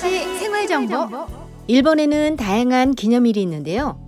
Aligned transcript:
후쿠오카시 0.00 0.38
생활 0.38 0.66
정보 0.66 1.26
일본에는 1.66 2.36
다양한 2.36 2.94
기념일이 2.94 3.42
있는데요. 3.42 4.00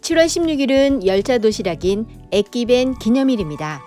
7월 0.00 0.26
16일은 0.26 1.04
열차 1.04 1.38
도시락인 1.38 2.06
에끼벤 2.32 2.98
기념일입니다. 2.98 3.82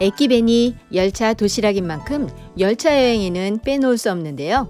에끼벤이 0.00 0.76
열차 0.94 1.34
도시락인 1.34 1.86
만큼 1.86 2.28
열차 2.58 2.94
여행에는 2.94 3.60
빼놓을 3.64 3.98
수 3.98 4.12
없는데요. 4.12 4.68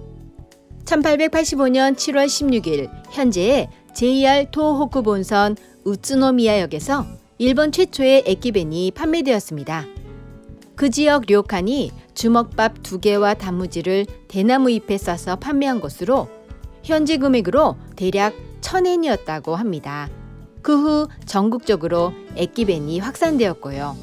1885년 0.86 1.96
7월 1.96 2.26
16일 2.26 2.88
현재의 3.10 3.68
JR 3.92 4.46
토호쿠 4.50 5.02
본선 5.02 5.56
우츠노미야역에서 5.84 7.04
일본 7.38 7.72
최초의 7.72 8.24
에끼벤이 8.26 8.92
판매되었습니다. 8.92 9.97
그 10.78 10.90
지역 10.90 11.24
료칸이 11.28 11.90
주먹밥 12.14 12.84
두 12.84 13.00
개와 13.00 13.34
단무지를 13.34 14.06
대나무 14.28 14.70
잎에 14.70 14.96
싸서 14.96 15.34
판매한 15.34 15.80
것으로 15.80 16.28
현지 16.84 17.18
금액으로 17.18 17.74
대략 17.96 18.32
1000엔이었다고 18.60 19.54
합니다. 19.54 20.08
그 20.62 20.76
후 20.80 21.08
전국적으로 21.26 22.12
에끼벤이 22.36 23.00
확산되었고요. 23.00 23.96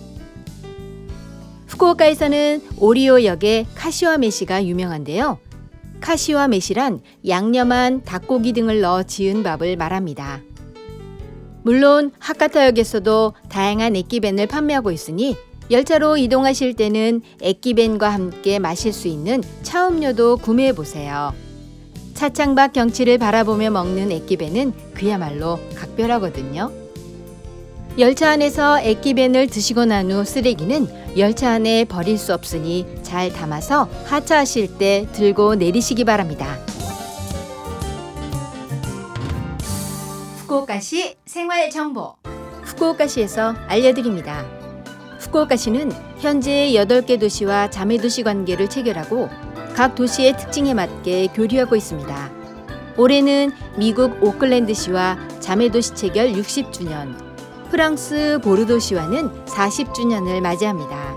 후쿠오카에서는 1.67 2.61
오리오역의 2.77 3.67
카시와 3.73 4.17
메시가 4.17 4.65
유명한데요. 4.65 5.39
카시와 6.01 6.49
메시란 6.49 6.99
양념한 7.25 8.03
닭고기 8.03 8.51
등을 8.51 8.81
넣어 8.81 9.03
지은 9.03 9.43
밥을 9.43 9.77
말합니다. 9.77 10.41
물론 11.63 12.11
하카타역에서도 12.19 13.33
다양한 13.47 13.95
에끼벤을 13.95 14.47
판매하고 14.47 14.91
있으니 14.91 15.37
열차로 15.71 16.17
이동하실 16.17 16.75
때는 16.75 17.21
에끼벤과 17.41 18.09
함께 18.09 18.59
마실 18.59 18.93
수 18.93 19.07
있는 19.07 19.41
차 19.63 19.87
음료도 19.87 20.37
구매해 20.37 20.73
보세요. 20.73 21.33
차창 22.13 22.55
밖 22.55 22.73
경치를 22.73 23.17
바라보며 23.17 23.71
먹는 23.71 24.11
에끼벤은 24.11 24.73
그야말로 24.93 25.59
각별하거든요. 25.75 26.71
열차 27.97 28.31
안에서 28.31 28.79
에끼벤을 28.79 29.47
드시고 29.47 29.85
난 29.85 30.11
후 30.11 30.23
쓰레기는 30.23 31.17
열차 31.17 31.51
안에 31.51 31.85
버릴 31.85 32.17
수 32.17 32.33
없으니 32.33 32.85
잘 33.03 33.31
담아서 33.31 33.89
하차하실 34.05 34.77
때 34.77 35.07
들고 35.13 35.55
내리시기 35.55 36.03
바랍니다. 36.03 36.57
후쿠오카시 40.41 41.15
생활 41.25 41.69
정보 41.69 42.15
후쿠오카시에서 42.63 43.55
알려드립니다. 43.67 44.45
후쿠오카시는 45.35 45.91
현재 46.19 46.71
8개 46.73 47.19
도시와 47.19 47.69
자매 47.69 47.97
도시 47.97 48.23
관계를 48.23 48.69
체결하고 48.69 49.29
각 49.75 49.95
도시의 49.95 50.37
특징에 50.37 50.73
맞게 50.73 51.27
교류하고 51.27 51.75
있습니다. 51.75 52.31
올해는 52.97 53.51
미국 53.77 54.23
오클랜드시와 54.23 55.17
자매 55.41 55.69
도시 55.69 55.93
체결 55.93 56.31
60주년, 56.31 57.17
프랑스 57.69 58.39
보르도시와는 58.43 59.45
40주년을 59.45 60.39
맞이합니다. 60.39 61.15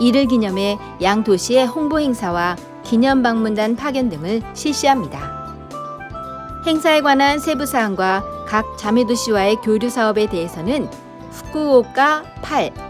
이를 0.00 0.26
기념해 0.26 0.78
양 1.00 1.24
도시의 1.24 1.66
홍보 1.66 2.00
행사와 2.00 2.56
기념 2.82 3.22
방문단 3.22 3.76
파견 3.76 4.10
등을 4.10 4.42
실시합니다. 4.52 5.54
행사에 6.66 7.00
관한 7.00 7.38
세부 7.38 7.64
사항과 7.64 8.44
각 8.46 8.76
자매 8.76 9.06
도시와의 9.06 9.56
교류 9.64 9.88
사업에 9.88 10.26
대해서는 10.26 10.90
후쿠오카 11.30 12.24
8 12.42 12.83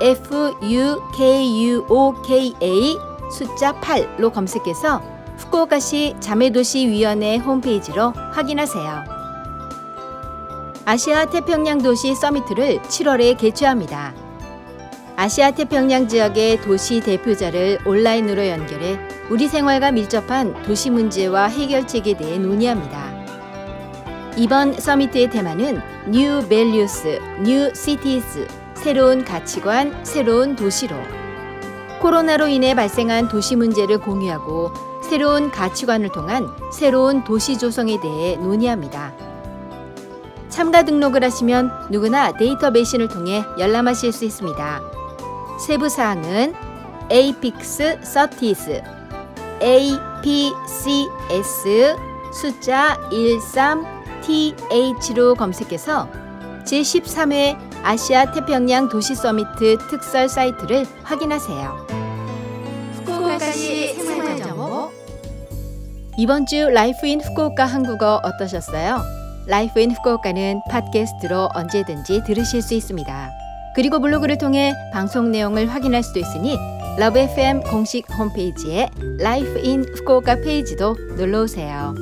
F 0.00 0.34
U 0.62 1.02
K 1.14 1.66
U 1.66 1.84
O 1.88 2.14
K 2.22 2.54
A 2.62 2.96
숫자 3.30 3.72
8로 3.80 4.32
검색해서 4.32 5.02
후쿠오카시 5.38 6.16
자매도시 6.20 6.88
위원회 6.88 7.36
홈페이지로 7.36 8.12
확인하세요. 8.32 9.04
아시아 10.86 11.26
태평양 11.26 11.82
도시 11.82 12.14
서미트를 12.14 12.80
7월에 12.82 13.38
개최합니다. 13.38 14.14
아시아 15.16 15.50
태평양 15.50 16.08
지역의 16.08 16.62
도시 16.62 17.00
대표자를 17.00 17.78
온라인으로 17.84 18.46
연결해 18.46 18.98
우리 19.30 19.48
생활과 19.48 19.92
밀접한 19.92 20.62
도시 20.62 20.90
문제와 20.90 21.46
해결책에 21.46 22.16
대해 22.16 22.38
논의합니다. 22.38 23.20
이번 24.36 24.72
서미트의 24.72 25.30
테마는 25.30 25.80
New 26.08 26.48
Values, 26.48 27.06
New 27.40 27.70
Cities, 27.74 28.46
새로운 28.82 29.24
가치관, 29.24 30.04
새로운 30.06 30.56
도시로 30.56 30.96
코로나로 32.00 32.48
인해 32.48 32.74
발생한 32.74 33.28
도시 33.28 33.54
문제를 33.54 33.98
공유하고 33.98 34.72
새로운 35.02 35.50
가치관을 35.50 36.08
통한 36.08 36.48
새로운 36.72 37.22
도시 37.22 37.58
조성에 37.58 38.00
대해 38.00 38.36
논의합니다. 38.36 39.12
참가 40.48 40.82
등록을 40.82 41.22
하시면 41.22 41.88
누구나 41.90 42.32
데이터베이스를 42.32 43.08
통해 43.08 43.44
열람하실 43.58 44.12
수 44.12 44.24
있습니다. 44.24 44.80
세부 45.60 45.90
사항은 45.90 46.54
APIX 47.12 48.00
30s, 48.00 48.82
APCS 49.62 51.16
숫자 52.32 52.96
13TH로 53.10 55.36
검색해서 55.36 56.08
제13회 56.64 57.69
아시아 57.82 58.30
태평양 58.32 58.88
도시 58.88 59.14
서미트 59.14 59.78
특설 59.88 60.28
사이트를 60.28 60.86
확인하세요. 61.02 61.86
후쿠오카시 62.96 63.94
생활정보 63.94 64.90
이번 66.18 66.46
주 66.46 66.68
Life 66.68 67.06
in 67.06 67.20
Fukuoka 67.20 67.64
한국어 67.64 68.20
어떠셨어요? 68.22 69.00
Life 69.46 69.80
in 69.80 69.90
Fukuoka는 69.92 70.60
팟캐스트로 70.68 71.48
언제든지 71.54 72.24
들으실 72.24 72.60
수 72.62 72.74
있습니다. 72.74 73.30
그리고 73.74 74.00
블로그를 74.00 74.36
통해 74.36 74.74
방송 74.92 75.30
내용을 75.30 75.68
확인할 75.68 76.02
수도 76.02 76.20
있으니 76.20 76.58
LOVE 76.98 77.18
FM 77.18 77.62
공식 77.62 78.04
홈페이지에 78.12 78.90
Life 79.18 79.58
in 79.60 79.84
Fukuoka 79.96 80.36
페이지도 80.42 80.94
놀러 81.16 81.42
오세요. 81.42 81.94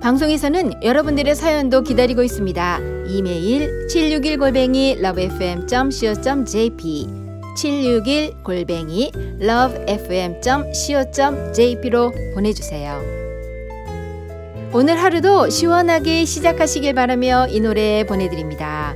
방송에서는 0.00 0.84
여러분들의 0.84 1.34
사연도 1.34 1.82
기다리고 1.82 2.22
있습니다. 2.22 2.78
이메일 3.08 3.88
761골뱅이 3.88 5.04
lovefm.co.jp 5.04 7.08
761 7.56 8.34
골뱅이 8.44 9.10
lovefm.co.jp로 9.40 12.12
보내주세요. 12.34 13.02
오늘 14.72 15.02
하루도 15.02 15.50
시원하게 15.50 16.24
시작하시길 16.24 16.94
바라며 16.94 17.48
이 17.48 17.58
노래 17.60 18.06
보내드립니다. 18.06 18.94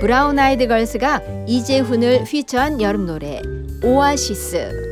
브라운 0.00 0.38
아이드 0.38 0.68
걸스가 0.68 1.22
이재훈을 1.46 2.24
휘처한 2.24 2.82
여름 2.82 3.06
노래 3.06 3.40
오아시스 3.82 4.91